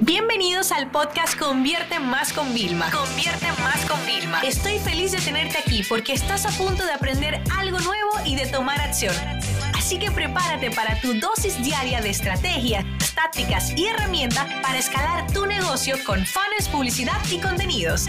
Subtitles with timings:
[0.00, 2.90] Bienvenidos al podcast Convierte Más con Vilma.
[2.90, 4.42] Convierte Más con Vilma.
[4.42, 8.46] Estoy feliz de tenerte aquí porque estás a punto de aprender algo nuevo y de
[8.46, 9.14] tomar acción.
[9.74, 15.46] Así que prepárate para tu dosis diaria de estrategias, tácticas y herramientas para escalar tu
[15.46, 18.04] negocio con fans, publicidad y contenidos.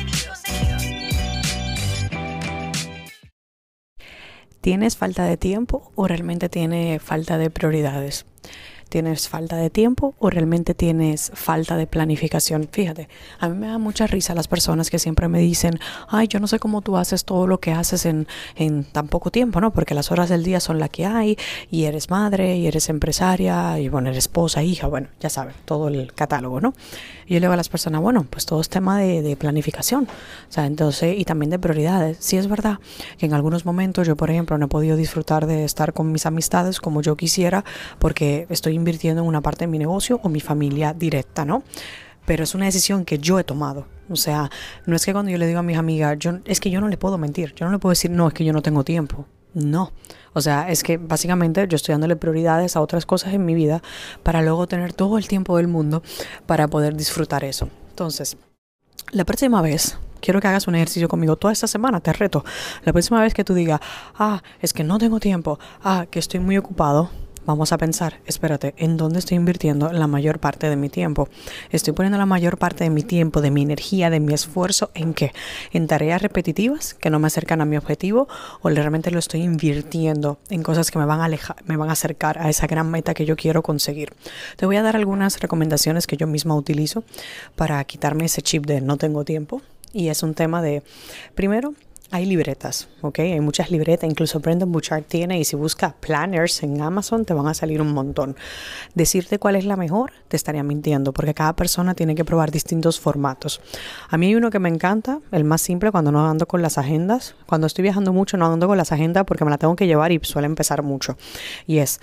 [4.60, 8.26] ¿Tienes falta de tiempo o realmente tiene falta de prioridades?
[8.90, 12.68] ¿Tienes falta de tiempo o realmente tienes falta de planificación?
[12.72, 16.40] Fíjate, a mí me da mucha risa las personas que siempre me dicen, ay, yo
[16.40, 19.72] no sé cómo tú haces todo lo que haces en, en tan poco tiempo, ¿no?
[19.72, 21.38] Porque las horas del día son las que hay
[21.70, 25.88] y eres madre y eres empresaria y bueno, eres esposa, hija, bueno, ya saben, todo
[25.88, 26.74] el catálogo, ¿no?
[27.26, 30.06] Y yo le digo a las personas, bueno, pues todo es tema de, de planificación,
[30.06, 32.18] o sea, entonces, y también de prioridades.
[32.22, 32.80] Sí es verdad
[33.18, 36.26] que en algunos momentos yo, por ejemplo, no he podido disfrutar de estar con mis
[36.26, 37.66] amistades como yo quisiera
[38.00, 41.64] porque estoy invirtiendo en una parte de mi negocio o mi familia directa, ¿no?
[42.26, 43.88] Pero es una decisión que yo he tomado.
[44.10, 44.50] O sea,
[44.86, 46.88] no es que cuando yo le digo a mis amigas, yo, es que yo no
[46.88, 49.26] le puedo mentir, yo no le puedo decir, no, es que yo no tengo tiempo.
[49.54, 49.92] No.
[50.34, 53.82] O sea, es que básicamente yo estoy dándole prioridades a otras cosas en mi vida
[54.24, 56.04] para luego tener todo el tiempo del mundo
[56.46, 57.70] para poder disfrutar eso.
[57.90, 58.38] Entonces,
[59.12, 62.44] la próxima vez quiero que hagas un ejercicio conmigo toda esta semana, te reto.
[62.84, 63.80] La próxima vez que tú digas,
[64.18, 67.10] ah, es que no tengo tiempo, ah, que estoy muy ocupado,
[67.48, 71.30] vamos a pensar, espérate, ¿en dónde estoy invirtiendo la mayor parte de mi tiempo?
[71.72, 75.14] Estoy poniendo la mayor parte de mi tiempo, de mi energía, de mi esfuerzo, ¿en
[75.14, 75.32] qué?
[75.72, 78.28] ¿En tareas repetitivas que no me acercan a mi objetivo
[78.62, 82.38] o realmente lo estoy invirtiendo en cosas que me van a me van a acercar
[82.38, 84.14] a esa gran meta que yo quiero conseguir?
[84.58, 87.06] Te voy a dar algunas recomendaciones que yo misma utilizo
[87.56, 89.62] para quitarme ese chip de no tengo tiempo.
[89.94, 90.84] Y es un tema de,
[91.34, 91.74] primero,
[92.10, 93.20] hay libretas, ¿ok?
[93.20, 97.48] Hay muchas libretas, incluso Brendan Bouchard tiene y si buscas planners en Amazon te van
[97.48, 98.36] a salir un montón.
[98.96, 103.00] Decirte cuál es la mejor te estaría mintiendo porque cada persona tiene que probar distintos
[103.00, 103.62] formatos.
[104.10, 106.78] A mí hay uno que me encanta, el más simple cuando no ando con las
[106.78, 107.36] agendas.
[107.46, 110.12] Cuando estoy viajando mucho no ando con las agendas porque me la tengo que llevar
[110.12, 111.18] y suele empezar mucho.
[111.66, 112.00] Y es,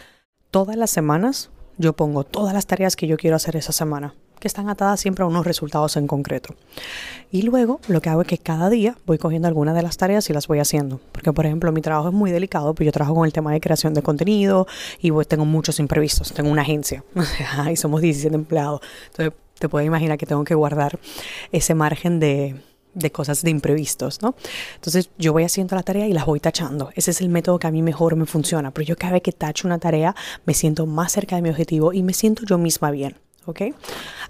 [0.51, 4.49] todas las semanas yo pongo todas las tareas que yo quiero hacer esa semana que
[4.49, 6.55] están atadas siempre a unos resultados en concreto.
[7.31, 10.29] Y luego lo que hago es que cada día voy cogiendo algunas de las tareas
[10.31, 11.01] y las voy haciendo.
[11.13, 13.61] Porque, por ejemplo, mi trabajo es muy delicado, pues yo trabajo con el tema de
[13.61, 14.67] creación de contenido
[15.01, 16.33] y pues tengo muchos imprevistos.
[16.33, 17.05] Tengo una agencia
[17.73, 18.81] y somos 17 empleados.
[19.11, 20.99] Entonces, te puedes imaginar que tengo que guardar
[21.53, 22.57] ese margen de,
[22.95, 24.35] de cosas de imprevistos, ¿no?
[24.77, 26.91] Entonces yo voy haciendo la tarea y las voy tachando.
[26.95, 28.71] Ese es el método que a mí mejor me funciona.
[28.71, 30.15] Pero yo cada vez que tacho una tarea
[30.45, 33.17] me siento más cerca de mi objetivo y me siento yo misma bien.
[33.47, 33.63] ¿Ok?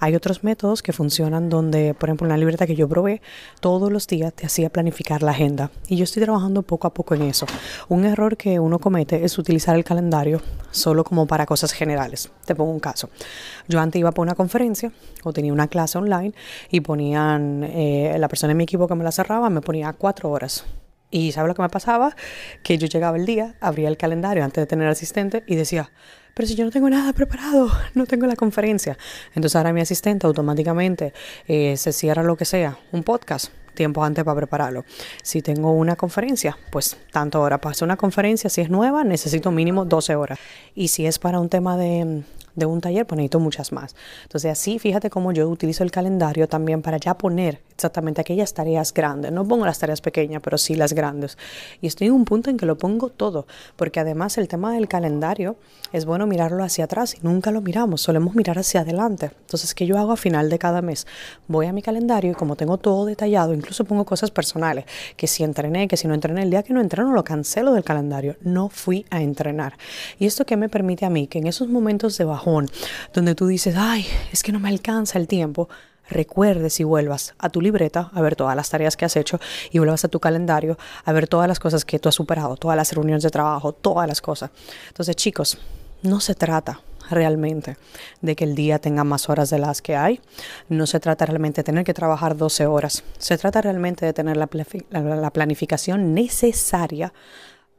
[0.01, 3.23] Hay otros métodos que funcionan donde, por ejemplo, en la libreta que yo probé,
[3.61, 5.71] todos los días te hacía planificar la agenda.
[5.89, 7.47] Y yo estoy trabajando poco a poco en eso.
[7.89, 12.31] Un error que uno comete es utilizar el calendario solo como para cosas generales.
[12.45, 13.09] Te pongo un caso.
[13.69, 14.93] Yo antes iba por una conferencia
[15.23, 16.35] o tenía una clase online
[16.71, 20.31] y ponían, eh, la persona en mi equipo que me la cerraba me ponía cuatro
[20.31, 20.65] horas.
[21.11, 22.17] Y ¿sabes lo que me pasaba?
[22.65, 25.93] Que yo llegaba el día, abría el calendario antes de tener asistente y decía,
[26.35, 28.99] pero si yo no tengo nada preparado, no tengo la conferencia.
[29.35, 31.13] Entonces ahora mi asistente automáticamente
[31.47, 34.85] eh, se cierra lo que sea, un podcast, tiempo antes para prepararlo.
[35.23, 39.85] Si tengo una conferencia, pues tanto hora para una conferencia, si es nueva, necesito mínimo
[39.85, 40.39] 12 horas.
[40.75, 42.25] Y si es para un tema de
[42.55, 43.95] de un taller, pues necesito muchas más.
[44.23, 48.93] Entonces así, fíjate cómo yo utilizo el calendario también para ya poner exactamente aquellas tareas
[48.95, 49.33] grandes.
[49.33, 51.37] No pongo las tareas pequeñas, pero sí las grandes.
[51.81, 53.47] Y estoy en un punto en que lo pongo todo,
[53.77, 55.57] porque además el tema del calendario
[55.93, 59.31] es bueno mirarlo hacia atrás y nunca lo miramos, solemos mirar hacia adelante.
[59.41, 61.07] Entonces, ¿qué yo hago a final de cada mes?
[61.47, 64.85] Voy a mi calendario y como tengo todo detallado, incluso pongo cosas personales,
[65.17, 67.85] que si entrené, que si no entrené, el día que no entreno lo cancelo del
[67.85, 69.77] calendario, no fui a entrenar.
[70.19, 72.69] Y esto que me permite a mí que en esos momentos de bajón,
[73.13, 75.69] donde tú dices, ay, es que no me alcanza el tiempo,
[76.09, 79.79] recuerdes y vuelvas a tu libreta a ver todas las tareas que has hecho y
[79.79, 82.93] vuelvas a tu calendario a ver todas las cosas que tú has superado, todas las
[82.93, 84.51] reuniones de trabajo, todas las cosas.
[84.89, 85.59] Entonces, chicos,
[86.03, 87.77] no se trata realmente
[88.23, 90.21] de que el día tenga más horas de las que hay.
[90.69, 93.05] No se trata realmente de tener que trabajar 12 horas.
[93.19, 94.49] Se trata realmente de tener la,
[94.91, 97.13] la planificación necesaria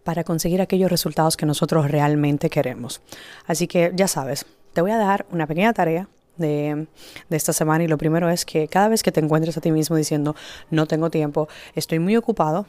[0.04, 3.02] para conseguir aquellos resultados que nosotros realmente queremos.
[3.48, 6.88] Así que ya sabes, te voy a dar una pequeña tarea de,
[7.30, 9.96] esta semana y lo primero es que cada vez que te encuentres a ti mismo
[9.96, 10.36] diciendo
[10.70, 12.66] no tengo tiempo, estoy muy ocupado,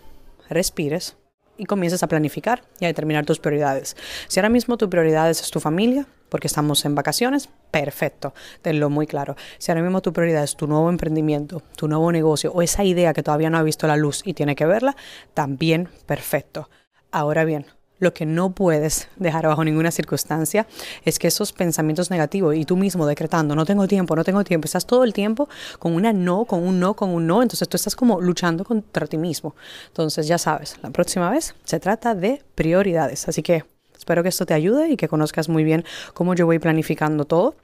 [0.48, 1.16] respires
[1.58, 3.96] y comiences a planificar y a determinar tus prioridades.
[4.28, 9.06] Si ahora mismo tu prioridad es tu familia, porque estamos en vacaciones, perfecto, tenlo muy
[9.06, 9.36] claro.
[9.58, 13.14] Si ahora mismo tu prioridad es tu nuevo emprendimiento, tu nuevo negocio o esa idea
[13.14, 14.96] que todavía no ha visto la luz y tiene que verla,
[15.34, 16.68] también perfecto.
[17.10, 17.66] Ahora bien,
[17.98, 20.66] lo que no puedes dejar bajo ninguna circunstancia
[21.04, 24.66] es que esos pensamientos negativos y tú mismo decretando, no tengo tiempo, no tengo tiempo,
[24.66, 25.48] estás todo el tiempo
[25.78, 29.06] con una no, con un no, con un no, entonces tú estás como luchando contra
[29.06, 29.54] ti mismo.
[29.88, 33.28] Entonces ya sabes, la próxima vez se trata de prioridades.
[33.28, 33.64] Así que
[33.96, 35.84] espero que esto te ayude y que conozcas muy bien
[36.14, 37.54] cómo yo voy planificando todo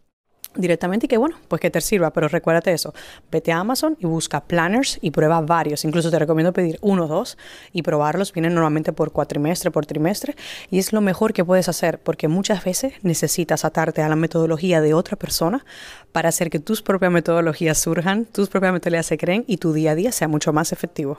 [0.55, 2.95] directamente y que bueno, pues que te sirva, pero recuérdate eso,
[3.31, 7.09] vete a Amazon y busca planners y prueba varios, incluso te recomiendo pedir uno o
[7.09, 7.39] dos
[7.73, 10.37] y probarlos, vienen normalmente por cuatrimestre, por trimestre.
[10.71, 14.81] Y es lo mejor que puedes hacer porque muchas veces necesitas atarte a la metodología
[14.81, 15.65] de otra persona
[16.13, 19.93] para hacer que tus propias metodologías surjan, tus propias metodologías se creen y tu día
[19.93, 21.19] a día sea mucho más efectivo.